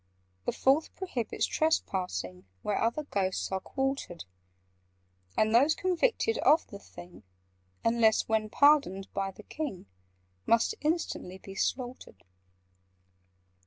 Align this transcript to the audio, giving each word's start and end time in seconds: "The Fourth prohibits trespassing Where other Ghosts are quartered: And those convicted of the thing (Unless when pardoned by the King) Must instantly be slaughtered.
"The 0.45 0.51
Fourth 0.51 0.95
prohibits 0.95 1.45
trespassing 1.45 2.45
Where 2.63 2.81
other 2.81 3.03
Ghosts 3.03 3.51
are 3.51 3.59
quartered: 3.59 4.23
And 5.37 5.53
those 5.53 5.75
convicted 5.75 6.39
of 6.39 6.65
the 6.65 6.79
thing 6.79 7.21
(Unless 7.85 8.27
when 8.27 8.49
pardoned 8.49 9.13
by 9.13 9.29
the 9.29 9.43
King) 9.43 9.85
Must 10.47 10.73
instantly 10.81 11.37
be 11.37 11.53
slaughtered. 11.53 12.23